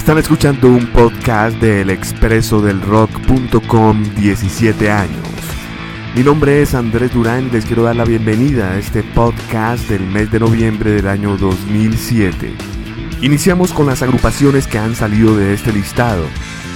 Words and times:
Están 0.00 0.16
escuchando 0.16 0.68
un 0.68 0.86
podcast 0.86 1.58
del 1.58 1.90
expreso 1.90 2.62
del 2.62 2.80
rock.com 2.80 4.02
17 4.14 4.90
años. 4.90 5.28
Mi 6.16 6.22
nombre 6.22 6.62
es 6.62 6.74
Andrés 6.74 7.12
Durán 7.12 7.48
y 7.48 7.50
les 7.50 7.66
quiero 7.66 7.82
dar 7.82 7.96
la 7.96 8.06
bienvenida 8.06 8.70
a 8.70 8.78
este 8.78 9.02
podcast 9.02 9.86
del 9.90 10.00
mes 10.00 10.30
de 10.30 10.40
noviembre 10.40 10.90
del 10.92 11.06
año 11.06 11.36
2007. 11.36 12.54
Iniciamos 13.20 13.74
con 13.74 13.86
las 13.86 14.00
agrupaciones 14.00 14.66
que 14.66 14.78
han 14.78 14.96
salido 14.96 15.36
de 15.36 15.52
este 15.52 15.70
listado. 15.70 16.24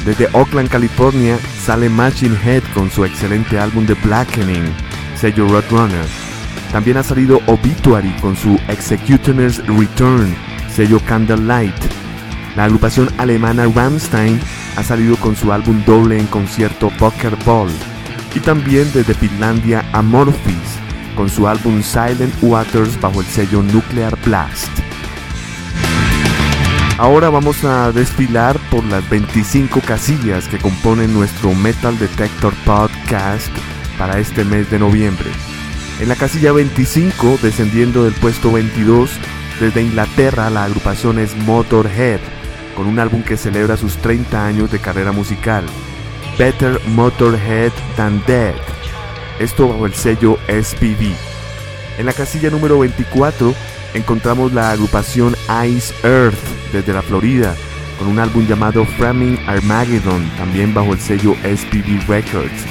Desde 0.05 0.29
Oakland, 0.35 0.69
California, 0.69 1.39
sale 1.65 1.89
Machine 1.89 2.37
Head 2.45 2.63
con 2.75 2.91
su 2.91 3.07
excelente 3.07 3.59
álbum 3.59 3.87
The 3.87 3.95
Blackening, 4.05 4.71
sello 5.17 5.49
Roadrunner. 5.49 6.07
También 6.73 6.99
ha 6.99 7.03
salido 7.03 7.41
Obituary 7.47 8.15
con 8.21 8.37
su 8.37 8.61
Executioner's 8.69 9.67
Return, 9.67 10.37
sello 10.69 11.01
Candlelight. 11.07 12.04
La 12.57 12.65
agrupación 12.65 13.09
alemana 13.19 13.67
Rammstein 13.67 14.41
ha 14.77 14.83
salido 14.83 15.17
con 15.17 15.35
su 15.37 15.53
álbum 15.53 15.83
doble 15.85 16.19
en 16.19 16.27
concierto 16.27 16.91
Poker 16.99 17.37
Ball. 17.45 17.71
Y 18.35 18.41
también 18.41 18.91
desde 18.93 19.15
Finlandia 19.15 19.85
Amorphis 19.93 20.79
con 21.15 21.29
su 21.29 21.47
álbum 21.47 21.83
Silent 21.83 22.35
Waters 22.43 23.01
bajo 23.01 23.21
el 23.21 23.27
sello 23.27 23.63
Nuclear 23.63 24.17
Blast. 24.25 24.69
Ahora 26.99 27.29
vamos 27.29 27.65
a 27.65 27.91
desfilar 27.91 28.59
por 28.71 28.85
las 28.85 29.09
25 29.11 29.81
casillas 29.81 30.47
que 30.47 30.59
componen 30.59 31.13
nuestro 31.13 31.53
Metal 31.53 31.99
Detector 31.99 32.55
Podcast 32.65 33.49
para 33.99 34.21
este 34.21 34.45
mes 34.45 34.71
de 34.71 34.79
noviembre. 34.79 35.31
En 36.01 36.09
la 36.09 36.17
casilla 36.17 36.53
25, 36.53 37.39
descendiendo 37.43 38.05
del 38.05 38.15
puesto 38.15 38.53
22, 38.53 39.11
desde 39.61 39.83
Inglaterra 39.83 40.51
la 40.51 40.65
agrupación 40.65 41.19
es 41.19 41.37
Motorhead, 41.37 42.21
con 42.77 42.87
un 42.87 42.99
álbum 42.99 43.23
que 43.23 43.37
celebra 43.37 43.77
sus 43.77 43.97
30 43.99 44.47
años 44.47 44.71
de 44.71 44.79
carrera 44.79 45.13
musical, 45.13 45.65
Better 46.39 46.81
Motorhead 46.89 47.73
Than 47.97 48.23
Dead, 48.27 48.55
esto 49.39 49.69
bajo 49.69 49.87
el 49.87 49.95
sello 49.95 50.39
SPV. 50.49 51.15
En 51.99 52.07
la 52.07 52.13
casilla 52.13 52.51
número 52.51 52.79
24 52.79 53.55
encontramos 53.95 54.53
la 54.53 54.71
agrupación 54.71 55.35
Ice 55.67 55.95
Earth 56.03 56.39
desde 56.73 56.93
la 56.93 57.03
Florida, 57.03 57.55
con 57.99 58.09
un 58.09 58.19
álbum 58.19 58.47
llamado 58.47 58.85
Framing 58.85 59.39
Armageddon, 59.47 60.29
también 60.37 60.75
bajo 60.75 60.93
el 60.93 61.01
sello 61.01 61.35
SPV 61.43 62.07
Records. 62.09 62.65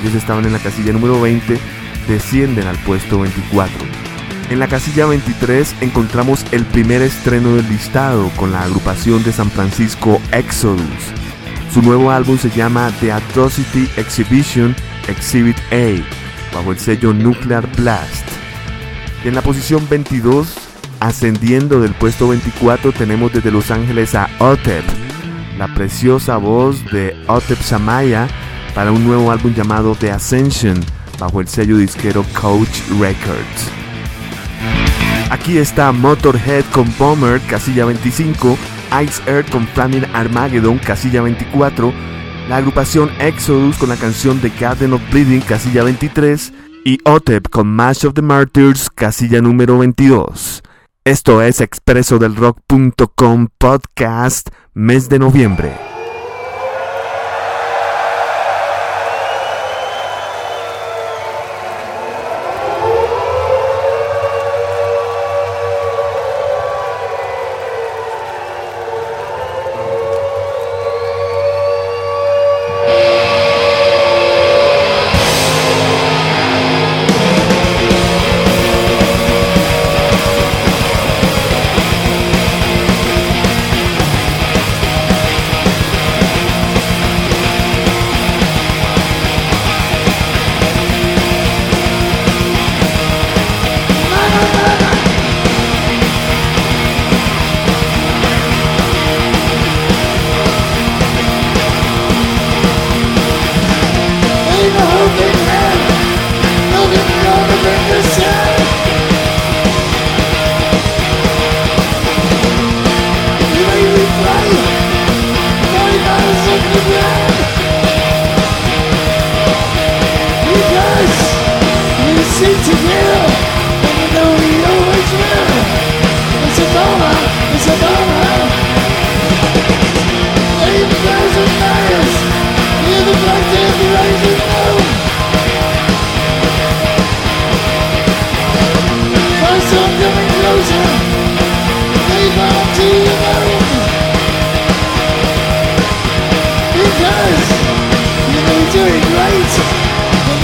Ellos 0.00 0.14
estaban 0.14 0.44
en 0.44 0.52
la 0.52 0.58
casilla 0.58 0.92
número 0.92 1.20
20, 1.20 1.58
descienden 2.08 2.66
al 2.66 2.78
puesto 2.78 3.20
24. 3.20 4.05
En 4.48 4.60
la 4.60 4.68
casilla 4.68 5.06
23 5.06 5.74
encontramos 5.80 6.44
el 6.52 6.64
primer 6.66 7.02
estreno 7.02 7.56
del 7.56 7.68
listado 7.68 8.30
con 8.36 8.52
la 8.52 8.62
agrupación 8.62 9.24
de 9.24 9.32
San 9.32 9.50
Francisco 9.50 10.20
Exodus. 10.30 10.84
Su 11.74 11.82
nuevo 11.82 12.12
álbum 12.12 12.38
se 12.38 12.50
llama 12.50 12.92
The 13.00 13.10
Atrocity 13.10 13.88
Exhibition 13.96 14.76
Exhibit 15.08 15.56
A, 15.72 16.56
bajo 16.56 16.70
el 16.70 16.78
sello 16.78 17.12
Nuclear 17.12 17.68
Blast. 17.74 18.24
Y 19.24 19.28
en 19.28 19.34
la 19.34 19.42
posición 19.42 19.84
22, 19.88 20.54
ascendiendo 21.00 21.80
del 21.80 21.94
puesto 21.94 22.28
24, 22.28 22.92
tenemos 22.92 23.32
desde 23.32 23.50
Los 23.50 23.72
Ángeles 23.72 24.14
a 24.14 24.30
Otep, 24.38 24.84
la 25.58 25.66
preciosa 25.74 26.36
voz 26.36 26.84
de 26.92 27.16
Otep 27.26 27.60
Samaya 27.60 28.28
para 28.76 28.92
un 28.92 29.04
nuevo 29.04 29.32
álbum 29.32 29.52
llamado 29.54 29.96
The 29.96 30.12
Ascension, 30.12 30.80
bajo 31.18 31.40
el 31.40 31.48
sello 31.48 31.78
disquero 31.78 32.24
Coach 32.40 32.80
Records. 33.00 33.85
Aquí 35.30 35.58
está 35.58 35.90
Motorhead 35.90 36.64
con 36.72 36.86
Bomber, 36.98 37.40
casilla 37.48 37.84
25, 37.84 38.56
Ice 39.02 39.20
Earth 39.26 39.50
con 39.50 39.66
Flaming 39.66 40.04
Armageddon, 40.14 40.78
casilla 40.78 41.20
24, 41.20 41.92
la 42.48 42.58
agrupación 42.58 43.10
Exodus 43.18 43.76
con 43.76 43.88
la 43.88 43.96
canción 43.96 44.40
The 44.40 44.50
Garden 44.50 44.92
of 44.92 45.02
Bleeding, 45.10 45.40
casilla 45.40 45.82
23, 45.82 46.52
y 46.84 46.98
Otep 47.04 47.48
con 47.48 47.66
Mash 47.66 48.06
of 48.06 48.14
the 48.14 48.22
Martyrs, 48.22 48.88
casilla 48.88 49.40
número 49.40 49.78
22. 49.78 50.62
Esto 51.04 51.42
es 51.42 51.60
expreso 51.60 52.18
del 52.18 52.36
rock.com 52.36 53.48
podcast, 53.58 54.50
mes 54.74 55.08
de 55.08 55.18
noviembre. 55.18 55.95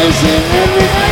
Isn't 0.05 0.29
it? 0.29 0.43
night. 0.95 1.12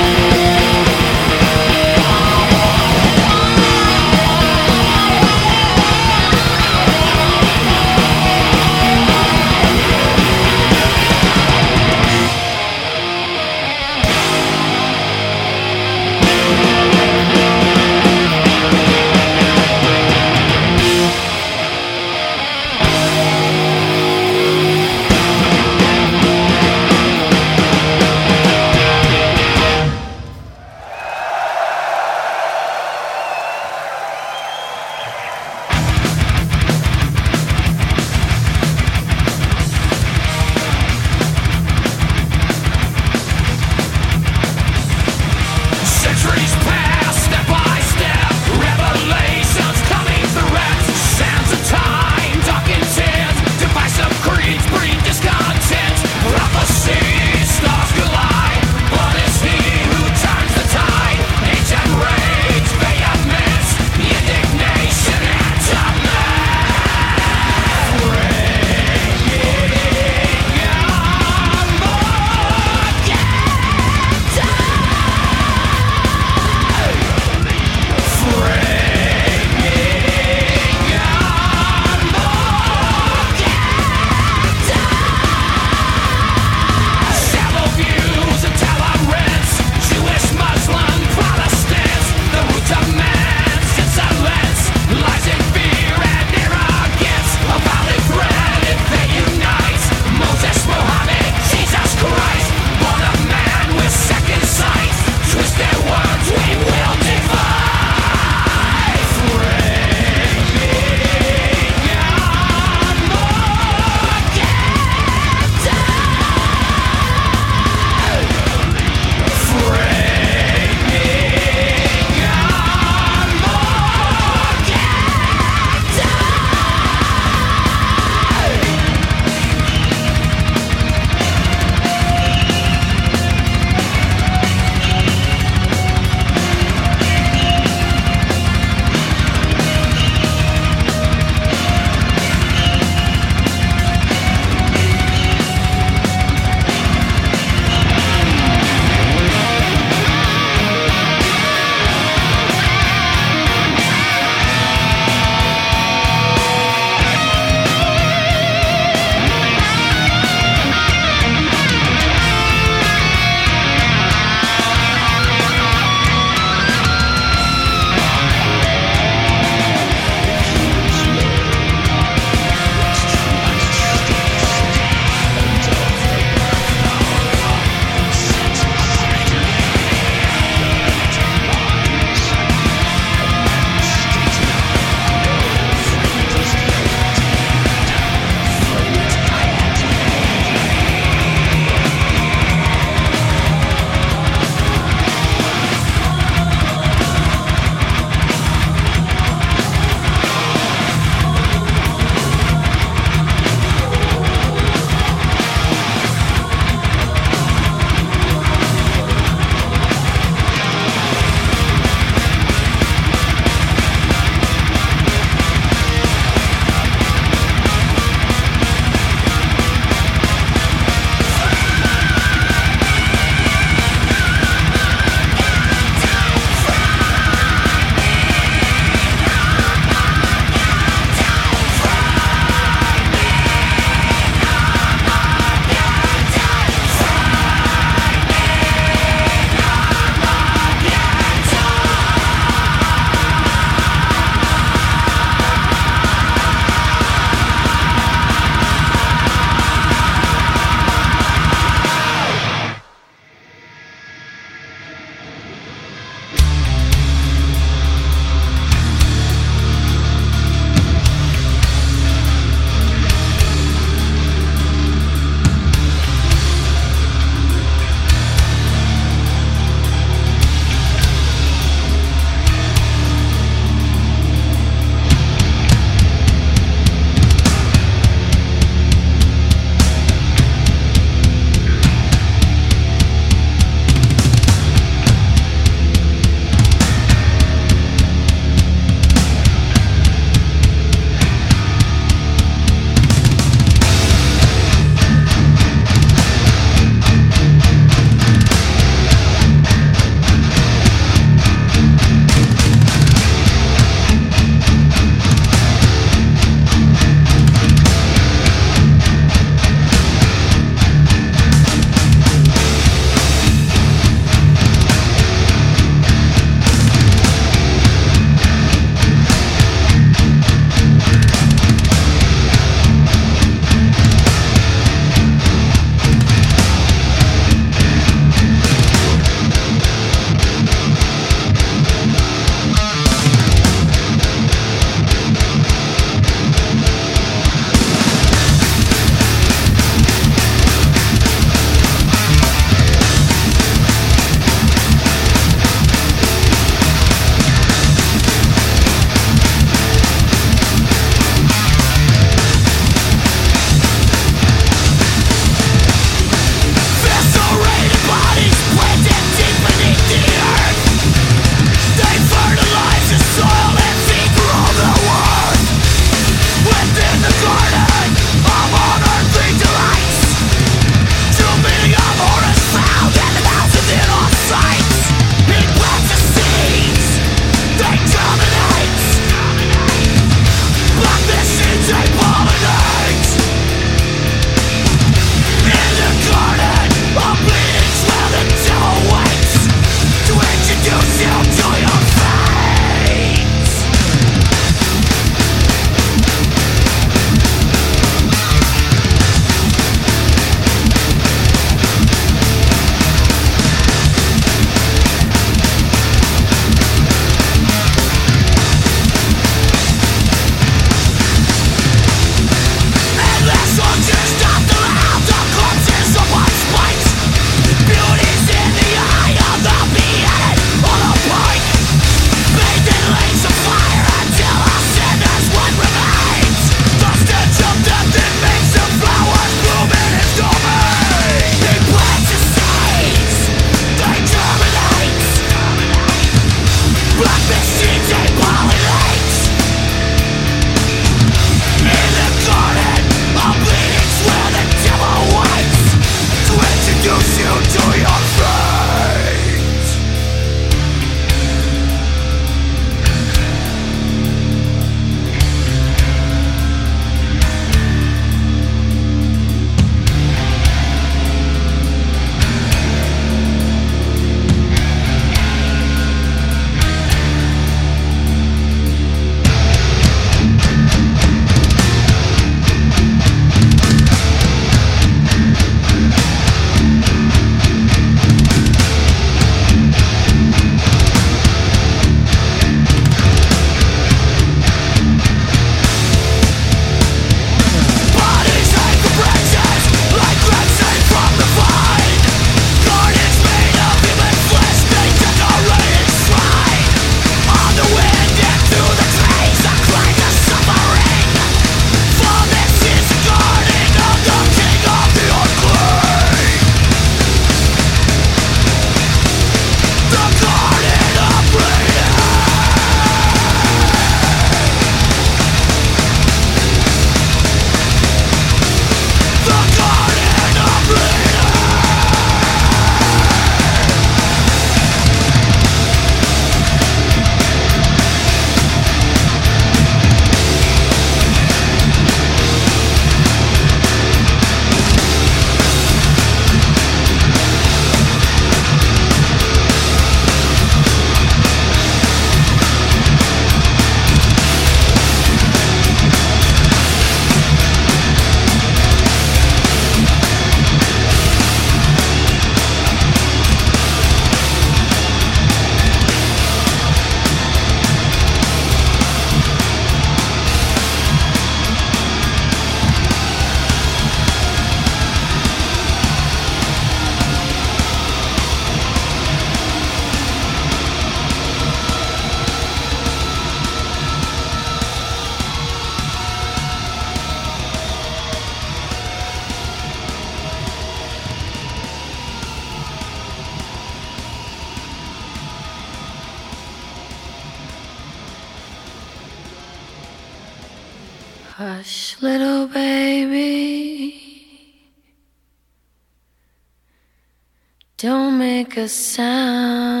A 598.77 598.87
sound. 598.87 600.00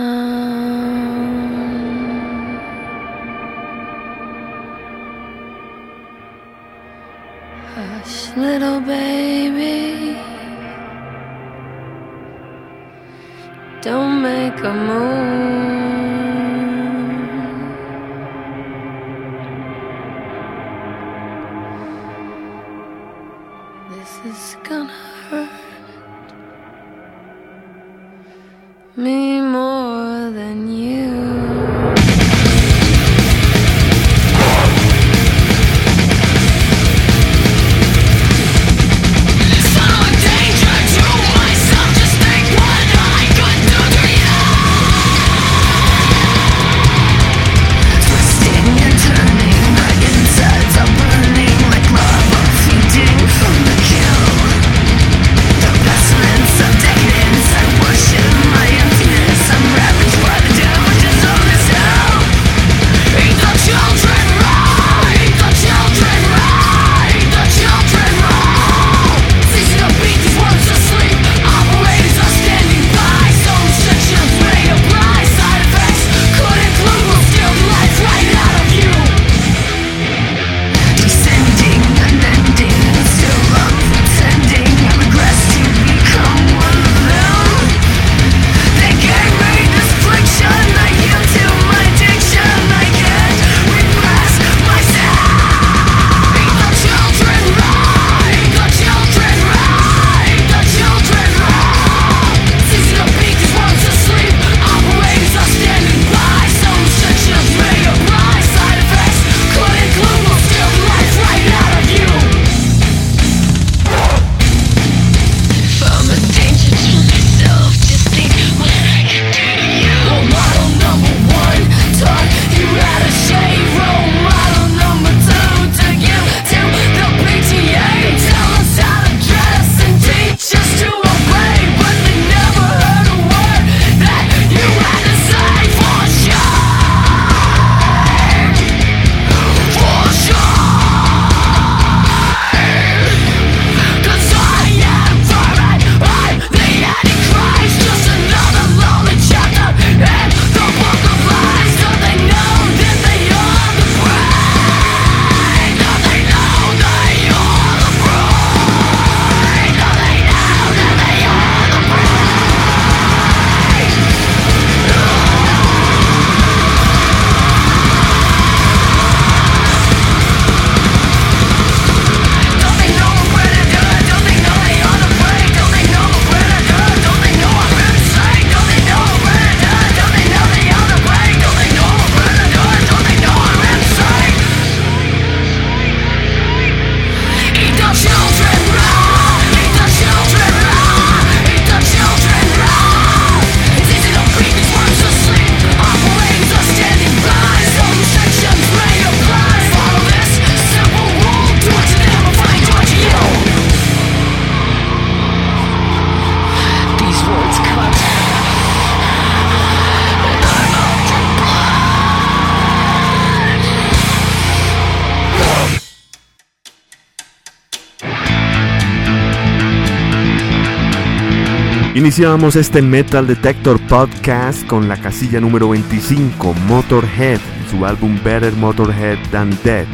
Iniciamos 222.01 222.55
este 222.55 222.81
Metal 222.81 223.27
Detector 223.27 223.79
Podcast 223.87 224.65
con 224.65 224.87
la 224.87 224.97
casilla 224.97 225.39
número 225.39 225.69
25, 225.69 226.55
Motorhead, 226.65 227.39
su 227.69 227.85
álbum 227.85 228.19
Better 228.23 228.51
Motorhead 228.53 229.19
Than 229.29 229.51
Dead. 229.63 229.85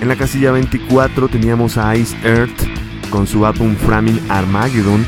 En 0.00 0.06
la 0.06 0.14
casilla 0.14 0.52
24 0.52 1.26
teníamos 1.26 1.78
a 1.78 1.96
Ice 1.96 2.16
Earth 2.22 2.56
con 3.10 3.26
su 3.26 3.44
álbum 3.44 3.74
Framing 3.74 4.20
Armageddon. 4.28 5.04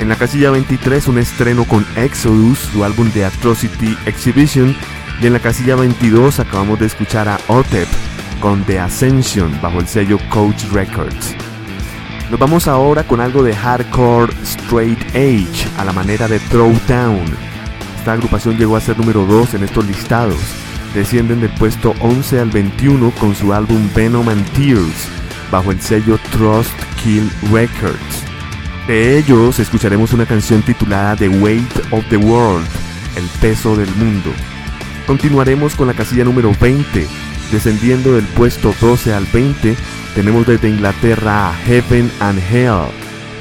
En 0.00 0.08
la 0.08 0.16
casilla 0.16 0.50
23 0.52 1.06
un 1.06 1.18
estreno 1.18 1.64
con 1.64 1.84
Exodus, 1.96 2.60
su 2.60 2.82
álbum 2.82 3.10
The 3.10 3.26
Atrocity 3.26 3.94
Exhibition. 4.06 4.74
Y 5.20 5.26
en 5.26 5.34
la 5.34 5.40
casilla 5.40 5.76
22 5.76 6.40
acabamos 6.40 6.80
de 6.80 6.86
escuchar 6.86 7.28
a 7.28 7.38
Otep 7.48 7.88
con 8.40 8.64
The 8.64 8.80
Ascension 8.80 9.52
bajo 9.60 9.80
el 9.80 9.86
sello 9.86 10.18
Coach 10.30 10.64
Records. 10.72 11.47
Nos 12.30 12.38
vamos 12.38 12.68
ahora 12.68 13.04
con 13.04 13.20
algo 13.22 13.42
de 13.42 13.56
hardcore 13.56 14.30
straight 14.42 15.00
age 15.14 15.66
a 15.78 15.84
la 15.84 15.94
manera 15.94 16.28
de 16.28 16.38
Throwdown. 16.38 17.24
Esta 17.96 18.12
agrupación 18.12 18.58
llegó 18.58 18.76
a 18.76 18.82
ser 18.82 18.98
número 18.98 19.24
2 19.24 19.54
en 19.54 19.64
estos 19.64 19.86
listados. 19.86 20.38
Descienden 20.94 21.40
del 21.40 21.50
puesto 21.54 21.94
11 22.00 22.40
al 22.40 22.50
21 22.50 23.12
con 23.12 23.34
su 23.34 23.54
álbum 23.54 23.88
Venom 23.94 24.28
and 24.28 24.44
Tears 24.52 25.08
bajo 25.50 25.70
el 25.70 25.80
sello 25.80 26.18
Trust 26.30 26.72
Kill 27.02 27.30
Records. 27.50 28.24
De 28.86 29.18
ellos 29.18 29.58
escucharemos 29.58 30.12
una 30.12 30.26
canción 30.26 30.60
titulada 30.60 31.16
The 31.16 31.30
Weight 31.30 31.92
of 31.92 32.04
the 32.10 32.18
World, 32.18 32.66
el 33.16 33.24
peso 33.40 33.74
del 33.74 33.94
mundo. 33.96 34.30
Continuaremos 35.06 35.74
con 35.74 35.86
la 35.86 35.94
casilla 35.94 36.24
número 36.24 36.52
20, 36.60 37.06
descendiendo 37.50 38.14
del 38.14 38.24
puesto 38.24 38.74
12 38.80 39.14
al 39.14 39.26
20 39.32 39.76
tenemos 40.14 40.46
desde 40.46 40.68
Inglaterra 40.68 41.50
a 41.50 41.54
Heaven 41.54 42.10
and 42.20 42.40
Hell, 42.50 42.88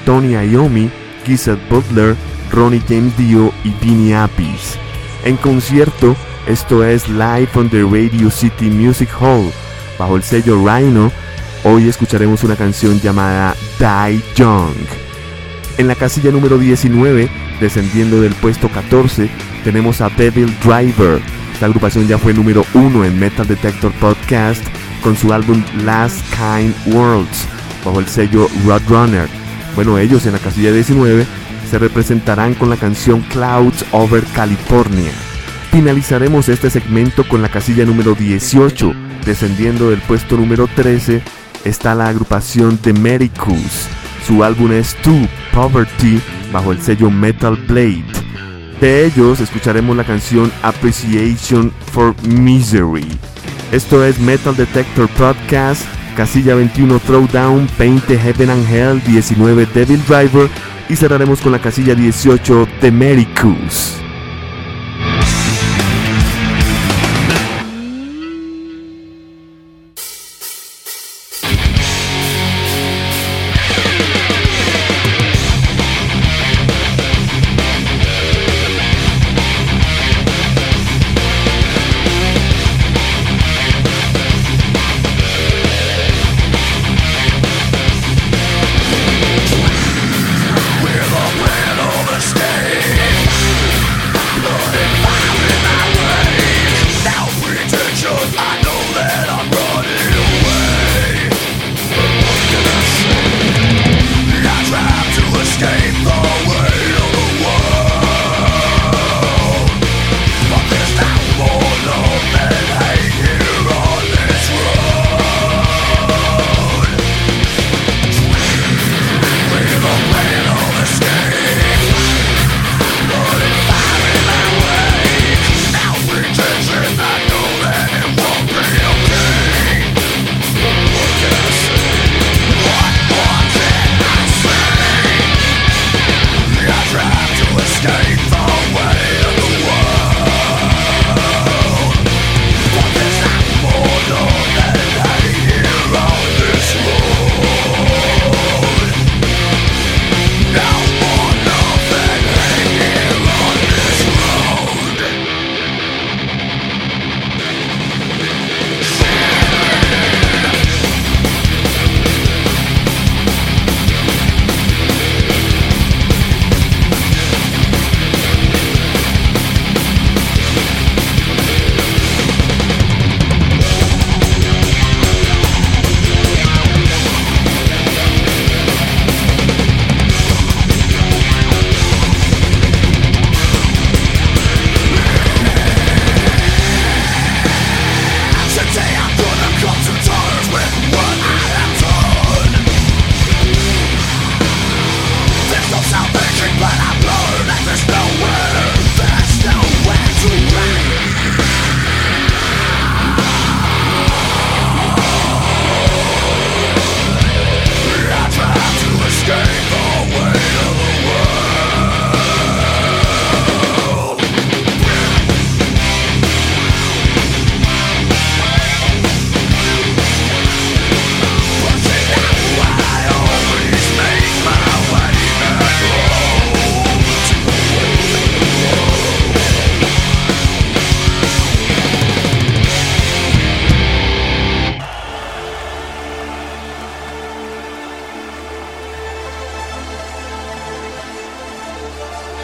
Tony 0.06 0.34
Iommi, 0.34 0.90
Gisette 1.26 1.62
Butler, 1.70 2.16
Ronnie 2.52 2.82
James 2.88 3.16
Dio 3.18 3.54
y 3.64 3.72
Dini 3.82 4.14
Apis. 4.14 4.78
En 5.24 5.38
concierto, 5.38 6.16
esto 6.46 6.84
es 6.84 7.10
Live 7.10 7.50
on 7.56 7.70
the 7.70 7.82
Radio 7.82 8.30
City 8.30 8.70
Music 8.70 9.10
Hall, 9.20 9.52
bajo 9.98 10.16
el 10.16 10.24
sello 10.24 10.56
Rhino, 10.56 11.12
Hoy 11.64 11.90
escucharemos 11.90 12.44
una 12.44 12.56
canción 12.56 13.02
llamada 13.02 13.56
Die 13.80 14.22
Young. 14.36 14.76
En 15.78 15.88
la 15.88 15.96
casilla 15.96 16.32
número 16.32 16.58
19, 16.58 17.30
descendiendo 17.60 18.22
del 18.22 18.34
puesto 18.36 18.70
14, 18.70 19.30
tenemos 19.64 20.00
a 20.02 20.10
Devil 20.10 20.56
Driver. 20.64 21.20
Esta 21.58 21.66
agrupación 21.66 22.08
ya 22.08 22.20
fue 22.20 22.36
número 22.36 22.64
1 22.76 23.04
en 23.04 23.20
Metal 23.20 23.48
Detector 23.48 23.92
Podcast 23.94 24.64
con 25.02 25.18
su 25.18 25.34
álbum 25.34 25.64
Last 25.84 26.24
Kind 26.36 26.72
Worlds 26.94 27.48
bajo 27.84 28.00
el 28.00 28.06
sello 28.06 28.48
Roadrunner. 28.64 29.28
Bueno, 29.74 29.98
ellos 29.98 30.28
en 30.28 30.34
la 30.34 30.38
casilla 30.38 30.72
19 30.72 31.26
se 31.68 31.80
representarán 31.80 32.54
con 32.54 32.70
la 32.70 32.78
canción 32.78 33.22
Clouds 33.22 33.86
Over 33.90 34.24
California. 34.36 35.12
Finalizaremos 35.72 36.48
este 36.48 36.70
segmento 36.70 37.28
con 37.28 37.42
la 37.42 37.50
casilla 37.50 37.86
número 37.86 38.14
18, 38.14 38.94
descendiendo 39.26 39.90
del 39.90 40.02
puesto 40.02 40.38
número 40.38 40.68
13 40.68 41.24
está 41.66 41.96
la 41.96 42.10
agrupación 42.10 42.78
The 42.78 42.94
Medicus. 42.94 43.88
Su 44.28 44.44
álbum 44.44 44.74
es 44.74 44.94
To 44.98 45.28
Poverty 45.52 46.22
bajo 46.54 46.72
el 46.72 46.80
sello 46.80 47.10
Metal 47.10 47.56
Blade. 47.68 48.27
De 48.80 49.06
ellos 49.06 49.40
escucharemos 49.40 49.98
la 49.98 50.04
canción 50.04 50.52
Appreciation 50.62 51.72
for 51.92 52.16
Misery. 52.28 53.08
Esto 53.72 54.04
es 54.06 54.20
Metal 54.20 54.56
Detector 54.56 55.10
Podcast, 55.10 55.84
casilla 56.16 56.54
21 56.54 57.00
Throwdown, 57.00 57.68
20 57.78 58.18
Heaven 58.18 58.50
and 58.52 58.70
Hell, 58.70 59.02
19 59.04 59.66
Devil 59.74 60.02
Driver 60.08 60.48
y 60.90 60.96
cerraremos 60.96 61.42
con 61.42 61.52
la 61.52 61.60
casilla 61.60 61.96
18 61.96 62.68
The 62.80 62.92
Medicus. 62.92 64.07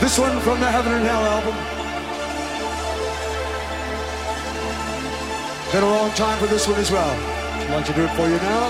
This 0.04 0.20
one 0.20 0.38
from 0.42 0.60
the 0.60 0.70
Heaven 0.70 0.92
and 0.92 1.06
Hell 1.06 1.24
album. 1.24 1.56
Been 5.72 5.82
a 5.82 5.89
long 5.89 6.12
time 6.12 6.38
for 6.39 6.48
this 6.48 6.68
one 6.68 6.78
as 6.78 6.92
well. 6.92 7.10
I'd 7.10 7.70
like 7.70 7.86
to 7.86 7.94
do 7.94 8.04
it 8.04 8.10
for 8.10 8.28
you 8.28 8.36
now. 8.36 8.70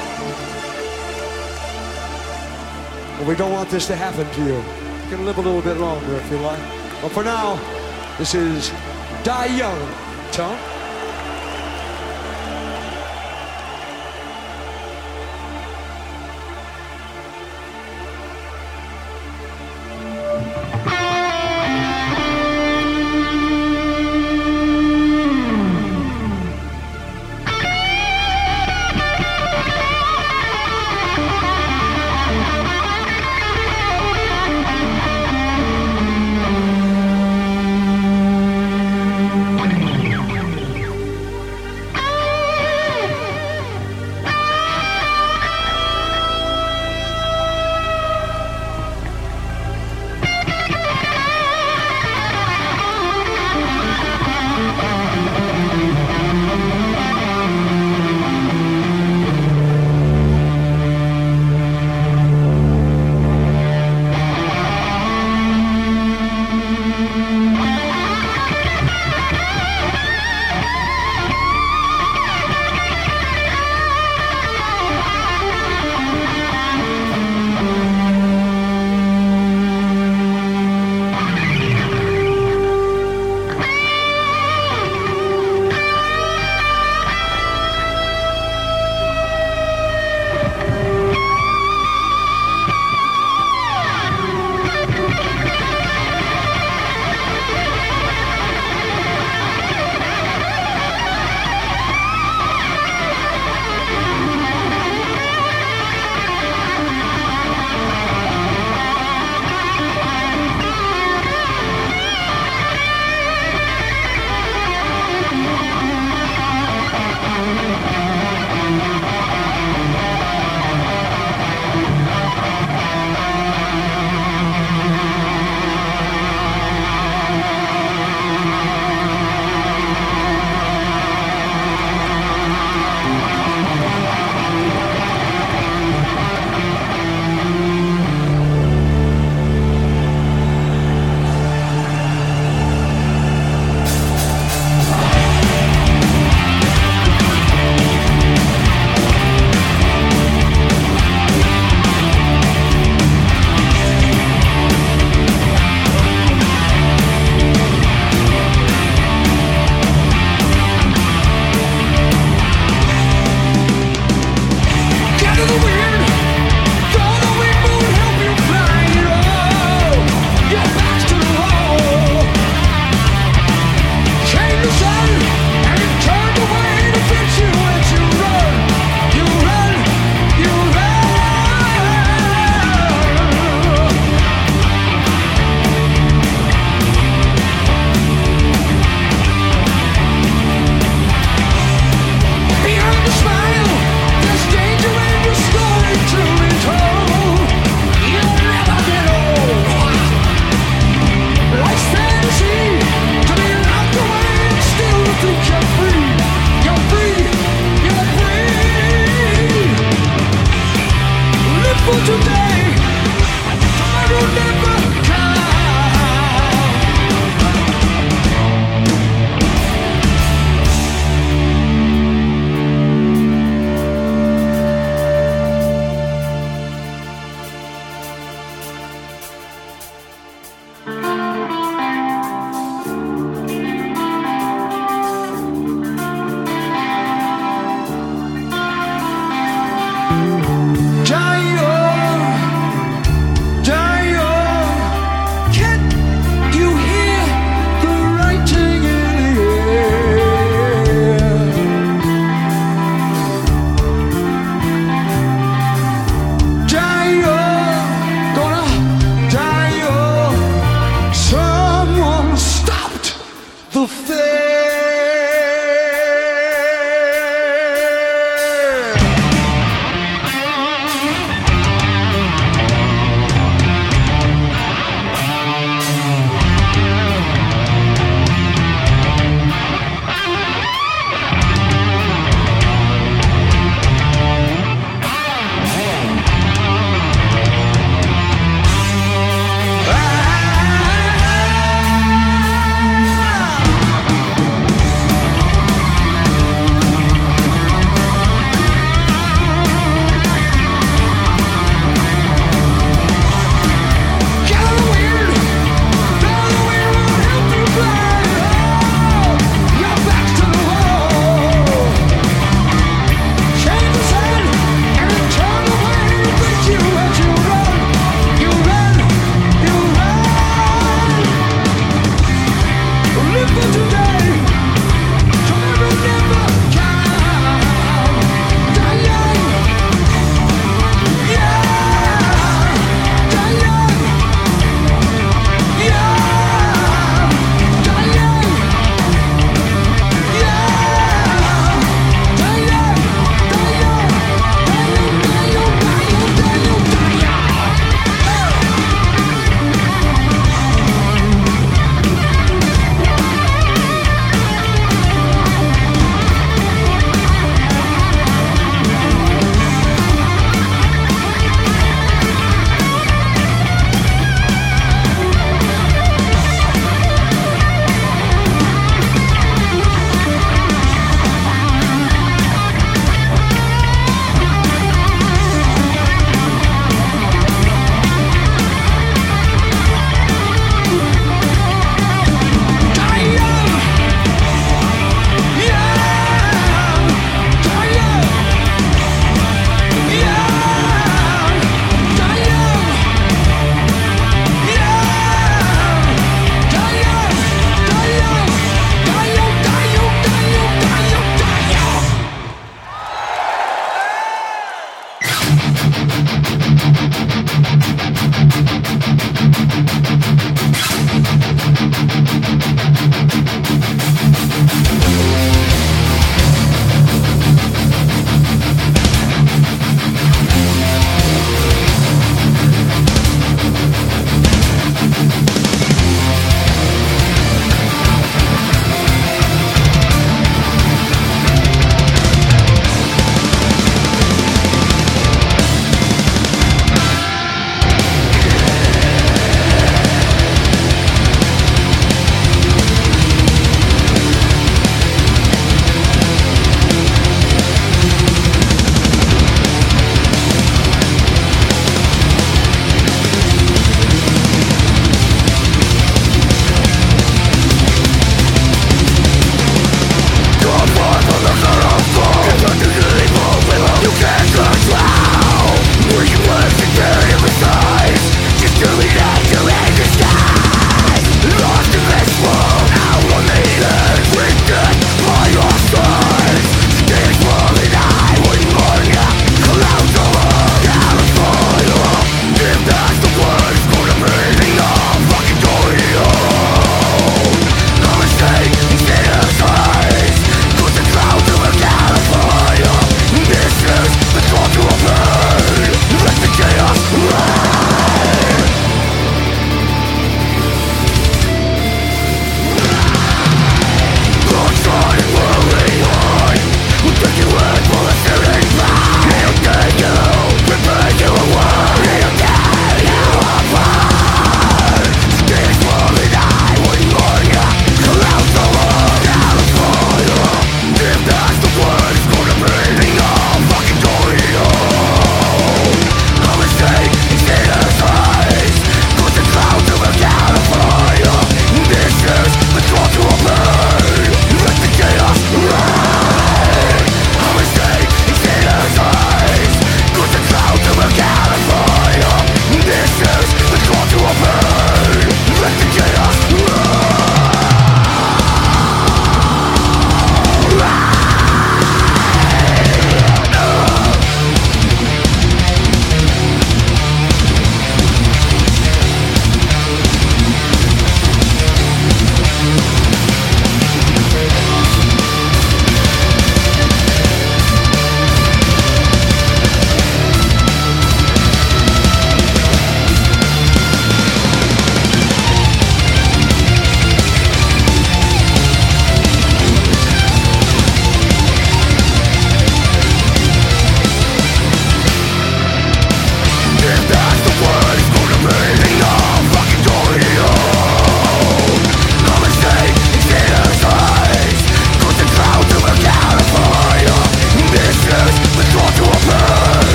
But 3.17 3.27
we 3.27 3.35
don't 3.35 3.51
want 3.51 3.67
this 3.71 3.87
to 3.87 3.95
happen 3.95 4.29
to 4.29 4.41
you. 4.41 4.57
You 4.57 5.09
can 5.09 5.25
live 5.25 5.39
a 5.39 5.41
little 5.41 5.63
bit 5.63 5.77
longer 5.77 6.13
if 6.17 6.29
you 6.29 6.37
like. 6.37 6.61
But 7.01 7.09
for 7.09 7.23
now, 7.23 7.55
this 8.19 8.35
is 8.35 8.71
Die 9.23 9.57
Young. 9.57 9.91
Tone? 10.31 10.72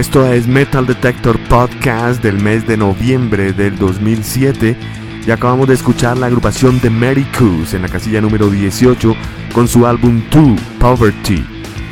Esto 0.00 0.24
es 0.32 0.48
Metal 0.48 0.86
Detector 0.86 1.38
Podcast 1.40 2.22
del 2.22 2.40
mes 2.40 2.66
de 2.66 2.78
noviembre 2.78 3.52
del 3.52 3.76
2007 3.76 4.74
y 5.26 5.30
acabamos 5.30 5.68
de 5.68 5.74
escuchar 5.74 6.16
la 6.16 6.28
agrupación 6.28 6.80
de 6.80 6.88
Mary 6.88 7.26
Coos 7.38 7.74
en 7.74 7.82
la 7.82 7.88
casilla 7.88 8.22
número 8.22 8.48
18 8.48 9.14
con 9.52 9.68
su 9.68 9.86
álbum 9.86 10.22
2 10.30 10.58
Poverty. 10.78 11.44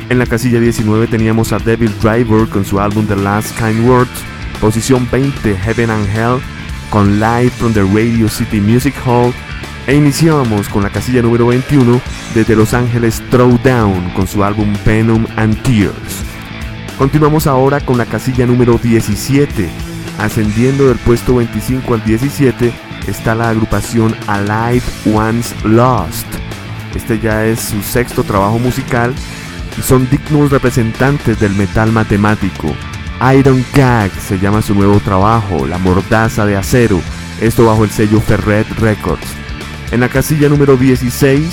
En 0.09 0.17
la 0.17 0.25
casilla 0.25 0.59
19 0.59 1.05
teníamos 1.05 1.53
a 1.53 1.59
Devil 1.59 1.93
Driver 2.01 2.49
con 2.49 2.65
su 2.65 2.79
álbum 2.79 3.05
The 3.05 3.15
Last 3.15 3.55
Kind 3.59 3.87
Words, 3.87 4.23
posición 4.59 5.07
20 5.11 5.55
Heaven 5.55 5.91
and 5.91 6.09
Hell 6.09 6.41
con 6.89 7.19
Live 7.19 7.51
from 7.51 7.73
the 7.73 7.83
Radio 7.83 8.27
City 8.27 8.59
Music 8.59 8.95
Hall 9.05 9.31
e 9.85 9.93
iniciamos 9.93 10.67
con 10.69 10.81
la 10.81 10.89
casilla 10.89 11.21
número 11.21 11.45
21 11.45 12.01
desde 12.33 12.55
Los 12.55 12.73
Ángeles 12.73 13.21
Throwdown 13.29 14.09
con 14.15 14.27
su 14.27 14.43
álbum 14.43 14.73
Venom 14.83 15.27
and 15.35 15.61
Tears. 15.61 16.28
Continuamos 16.99 17.47
ahora 17.47 17.79
con 17.79 17.97
la 17.97 18.05
casilla 18.05 18.45
número 18.45 18.77
17. 18.77 19.69
Ascendiendo 20.17 20.89
del 20.89 20.97
puesto 20.97 21.35
25 21.35 21.93
al 21.93 22.03
17 22.03 22.73
está 23.07 23.35
la 23.35 23.47
agrupación 23.51 24.13
Alive 24.27 24.83
Once 25.13 25.55
Lost. 25.63 26.27
Este 26.93 27.17
ya 27.17 27.45
es 27.45 27.61
su 27.61 27.81
sexto 27.83 28.25
trabajo 28.25 28.59
musical 28.59 29.13
y 29.77 29.81
son 29.81 30.09
dignos 30.09 30.51
representantes 30.51 31.39
del 31.39 31.53
metal 31.53 31.93
matemático. 31.93 32.75
Iron 33.33 33.63
Gag 33.73 34.11
se 34.11 34.37
llama 34.37 34.61
su 34.61 34.75
nuevo 34.75 34.99
trabajo, 34.99 35.65
La 35.67 35.77
Mordaza 35.77 36.45
de 36.45 36.57
Acero, 36.57 36.99
esto 37.39 37.65
bajo 37.65 37.85
el 37.85 37.91
sello 37.91 38.19
Ferret 38.19 38.67
Records. 38.77 39.27
En 39.91 40.01
la 40.01 40.09
casilla 40.09 40.49
número 40.49 40.75
16, 40.75 41.47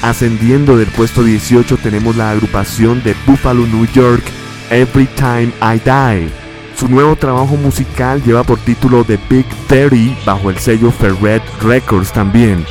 ascendiendo 0.00 0.78
del 0.78 0.88
puesto 0.88 1.22
18 1.22 1.76
tenemos 1.76 2.16
la 2.16 2.30
agrupación 2.30 3.02
de 3.02 3.14
Buffalo, 3.26 3.66
New 3.66 3.84
York, 3.92 4.24
Every 4.70 5.06
Time 5.16 5.52
I 5.60 5.78
Die. 5.78 6.30
Su 6.76 6.88
nuevo 6.88 7.14
trabajo 7.16 7.56
musical 7.56 8.22
lleva 8.22 8.42
por 8.42 8.58
título 8.60 9.04
The 9.04 9.18
Big 9.28 9.46
30 9.66 10.24
bajo 10.24 10.48
el 10.50 10.58
sello 10.58 10.90
Ferret 10.90 11.42
Records 11.60 12.12
también. 12.12 12.64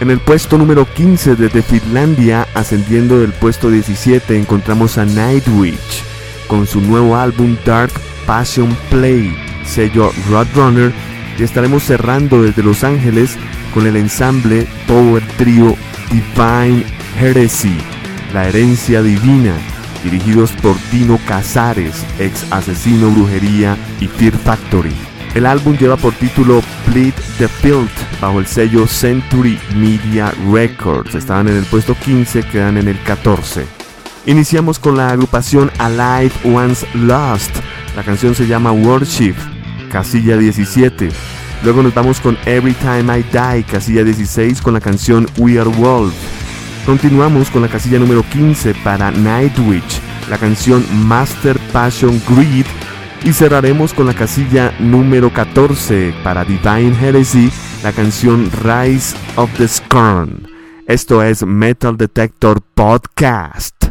En 0.00 0.10
el 0.10 0.20
puesto 0.20 0.58
número 0.58 0.84
15 0.84 1.36
desde 1.36 1.62
Finlandia, 1.62 2.46
ascendiendo 2.54 3.18
del 3.20 3.32
puesto 3.32 3.70
17, 3.70 4.38
encontramos 4.38 4.98
a 4.98 5.04
Nightwish 5.04 6.02
con 6.48 6.66
su 6.66 6.80
nuevo 6.80 7.16
álbum 7.16 7.56
Dark 7.64 7.92
Passion 8.26 8.76
Play, 8.90 9.34
sello 9.64 10.12
Roadrunner, 10.28 10.92
y 11.38 11.42
estaremos 11.42 11.84
cerrando 11.84 12.42
desde 12.42 12.62
Los 12.62 12.84
Ángeles 12.84 13.36
con 13.72 13.86
el 13.86 13.96
ensamble 13.96 14.66
Power 14.86 15.22
Trio 15.38 15.76
Divine 16.10 16.84
Heresy, 17.18 17.78
la 18.34 18.48
herencia 18.48 19.02
divina, 19.02 19.54
dirigidos 20.02 20.52
por 20.52 20.76
Dino 20.90 21.18
Casares, 21.26 22.04
ex 22.18 22.44
asesino 22.50 23.10
brujería 23.10 23.76
y 24.00 24.06
Fear 24.06 24.34
Factory. 24.34 24.92
El 25.34 25.46
álbum 25.46 25.76
lleva 25.78 25.96
por 25.96 26.12
título 26.12 26.62
Bleed 26.86 27.14
the 27.38 27.48
Field 27.48 27.88
bajo 28.20 28.38
el 28.38 28.46
sello 28.46 28.86
Century 28.86 29.58
Media 29.74 30.32
Records. 30.50 31.14
Estaban 31.14 31.48
en 31.48 31.56
el 31.56 31.64
puesto 31.64 31.94
15, 31.94 32.42
quedan 32.44 32.76
en 32.76 32.88
el 32.88 33.02
14. 33.02 33.64
Iniciamos 34.26 34.78
con 34.78 34.96
la 34.96 35.08
agrupación 35.08 35.70
Alive 35.78 36.32
Once 36.44 36.86
Lost. 36.94 37.56
La 37.96 38.02
canción 38.02 38.34
se 38.34 38.46
llama 38.46 38.72
Worship, 38.72 39.34
casilla 39.90 40.36
17. 40.36 41.08
Luego 41.64 41.82
nos 41.82 41.94
vamos 41.94 42.20
con 42.20 42.36
Every 42.44 42.74
Time 42.74 43.18
I 43.18 43.24
Die, 43.32 43.64
casilla 43.64 44.04
16, 44.04 44.60
con 44.60 44.74
la 44.74 44.80
canción 44.80 45.26
We 45.38 45.58
Are 45.58 45.70
Wolf. 45.70 46.41
Continuamos 46.86 47.50
con 47.50 47.62
la 47.62 47.68
casilla 47.68 47.98
número 47.98 48.24
15 48.28 48.74
para 48.82 49.10
Nightwish, 49.10 50.00
la 50.28 50.38
canción 50.38 50.84
Master 51.06 51.58
Passion 51.72 52.20
Greed. 52.28 52.66
Y 53.24 53.32
cerraremos 53.32 53.94
con 53.94 54.06
la 54.06 54.14
casilla 54.14 54.74
número 54.80 55.32
14 55.32 56.12
para 56.24 56.44
Divine 56.44 56.92
Heresy 57.00 57.52
la 57.82 57.92
canción 57.92 58.50
Rise 58.62 59.16
of 59.36 59.50
the 59.58 59.66
Scorn. 59.66 60.48
Esto 60.86 61.22
es 61.22 61.44
Metal 61.44 61.96
Detector 61.96 62.60
Podcast. 62.74 63.81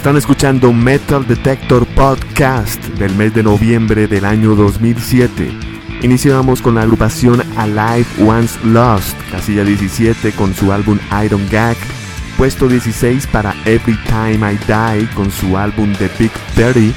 Están 0.00 0.16
escuchando 0.16 0.72
Metal 0.72 1.26
Detector 1.26 1.86
Podcast 1.88 2.82
del 2.98 3.14
mes 3.16 3.34
de 3.34 3.42
noviembre 3.42 4.06
del 4.06 4.24
año 4.24 4.54
2007. 4.54 5.52
Iniciamos 6.00 6.62
con 6.62 6.76
la 6.76 6.80
agrupación 6.80 7.42
Alive 7.58 8.06
Once 8.26 8.58
Lost, 8.64 9.14
casilla 9.30 9.62
17 9.62 10.32
con 10.32 10.54
su 10.54 10.72
álbum 10.72 10.98
Iron 11.22 11.46
Gag, 11.50 11.76
puesto 12.38 12.66
16 12.66 13.26
para 13.26 13.54
Every 13.66 13.94
Time 14.06 14.54
I 14.54 14.58
Die 14.66 15.06
con 15.14 15.30
su 15.30 15.58
álbum 15.58 15.92
The 15.92 16.08
Big 16.18 16.32
Dirty, 16.56 16.94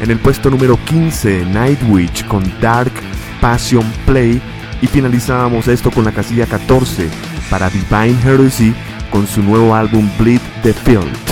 en 0.00 0.10
el 0.10 0.18
puesto 0.18 0.50
número 0.50 0.76
15 0.86 1.44
Nightwitch 1.44 2.26
con 2.26 2.42
Dark 2.60 2.92
Passion 3.40 3.84
Play 4.06 4.42
y 4.82 4.88
finalizábamos 4.88 5.68
esto 5.68 5.92
con 5.92 6.04
la 6.04 6.10
casilla 6.10 6.46
14 6.46 7.08
para 7.48 7.70
Divine 7.70 8.18
Heresy 8.24 8.74
con 9.08 9.28
su 9.28 9.40
nuevo 9.40 9.72
álbum 9.72 10.10
Bleed 10.18 10.40
the 10.64 10.72
Field. 10.72 11.29